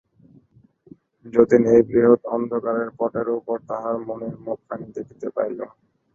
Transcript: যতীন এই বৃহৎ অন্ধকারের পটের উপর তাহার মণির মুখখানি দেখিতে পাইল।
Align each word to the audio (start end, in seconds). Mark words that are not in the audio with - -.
যতীন 1.25 1.63
এই 1.73 1.81
বৃহৎ 1.89 2.21
অন্ধকারের 2.35 2.89
পটের 2.99 3.27
উপর 3.37 3.57
তাহার 3.69 3.95
মণির 4.07 4.35
মুখখানি 4.45 4.87
দেখিতে 4.97 5.27
পাইল। 5.35 5.59